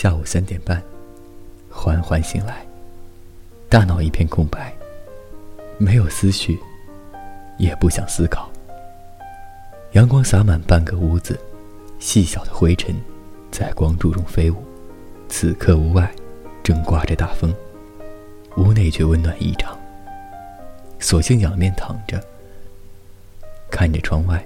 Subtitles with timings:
[0.00, 0.82] 下午三点半，
[1.68, 2.66] 缓缓醒来，
[3.68, 4.72] 大脑一片空白，
[5.76, 6.58] 没有思绪，
[7.58, 8.50] 也不想思考。
[9.92, 11.38] 阳光洒满半个屋子，
[11.98, 12.96] 细小的灰尘
[13.50, 14.64] 在光柱中飞舞。
[15.28, 16.10] 此刻屋外
[16.62, 17.54] 正刮着大风，
[18.56, 19.78] 屋内却温暖异常。
[20.98, 22.18] 索性仰面躺着，
[23.70, 24.42] 看着窗外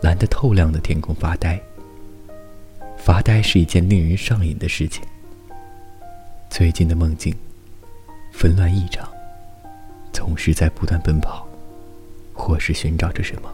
[0.00, 1.56] 蓝得透亮的天空发呆。
[3.08, 5.02] 发呆是一件令人上瘾的事情。
[6.50, 7.34] 最近的梦境
[8.30, 9.08] 纷乱异常，
[10.12, 11.48] 总是在不断奔跑，
[12.34, 13.50] 或是寻找着什么。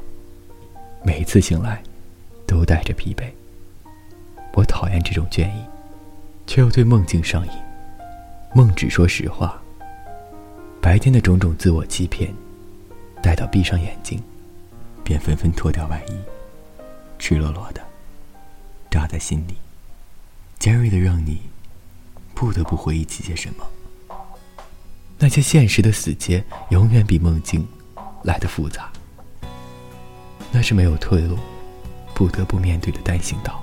[1.05, 1.81] 每次醒来，
[2.49, 3.31] 都带着疲惫。
[4.55, 5.63] 我讨厌这种倦意，
[6.49, 7.53] 却又对梦境上瘾。
[8.57, 9.63] 梦只说实话。
[10.81, 12.35] 白天的种种自我欺骗，
[13.23, 14.21] 待到闭上眼睛，
[15.05, 16.13] 便纷纷脱掉外衣，
[17.21, 17.81] 赤裸裸的。
[18.95, 19.57] 扎在心里，
[20.61, 21.41] 尖锐的让你
[22.33, 23.67] 不得不回忆起些什么。
[25.19, 27.67] 那些现实的死结，永远比梦境
[28.23, 28.93] 来的复杂。
[30.53, 31.37] 那是没有退路，
[32.15, 33.61] 不得不面对的单行道。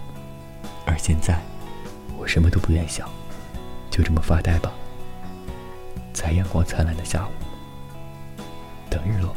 [0.85, 1.41] 而现在，
[2.17, 3.09] 我什么都不愿想，
[3.89, 4.69] 就这么发呆吧，
[6.11, 7.31] 在阳光灿烂的下午，
[8.89, 9.33] 等日落。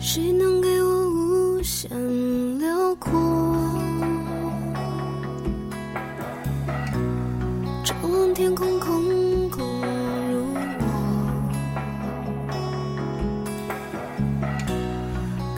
[0.00, 0.77] 谁能给
[8.38, 9.66] 天空，空空
[10.30, 10.60] 如我，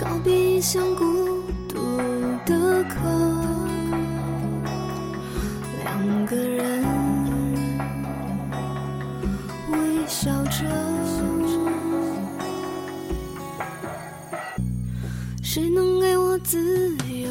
[0.00, 1.05] 告别异乡孤
[1.69, 1.77] 独
[2.47, 2.97] 的客，
[5.84, 6.82] 两个人
[9.72, 9.76] 微
[10.06, 10.65] 笑着，
[15.43, 16.38] 谁能给我？
[16.38, 17.28] 自由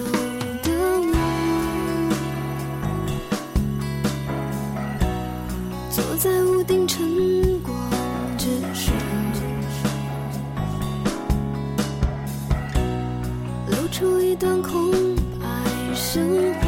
[14.29, 14.91] 一段空
[15.39, 15.47] 白
[15.95, 16.23] 生
[16.53, 16.67] 活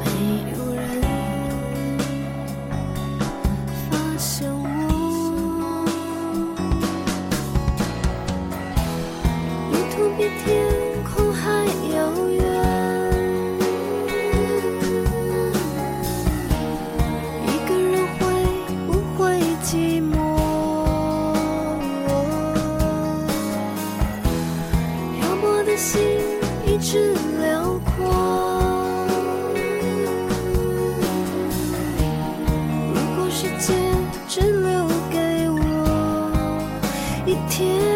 [0.00, 0.04] 没
[0.50, 1.00] 有人
[3.88, 4.51] 发现
[25.76, 26.02] 心
[26.66, 29.06] 一直辽阔
[32.94, 33.28] 如果
[34.28, 36.62] 只留给我
[37.26, 37.91] 一天。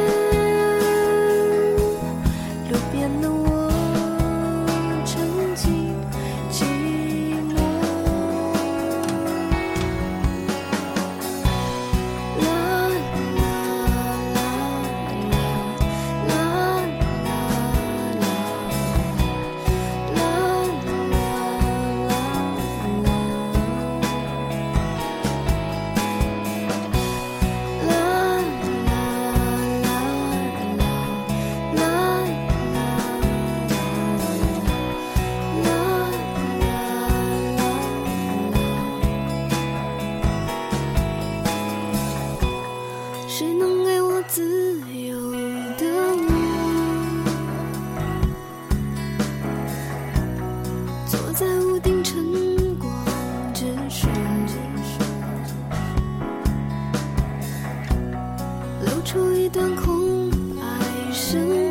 [59.07, 61.66] 出一段空白生。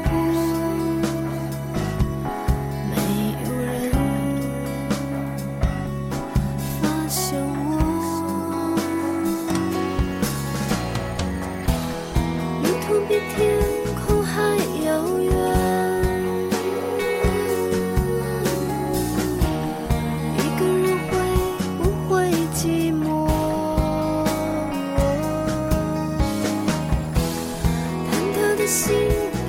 [28.75, 28.93] 心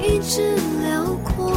[0.00, 1.50] 一直辽阔。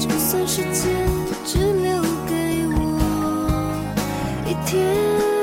[0.00, 1.06] 就算时间
[1.44, 3.80] 只留给我
[4.48, 5.37] 一天。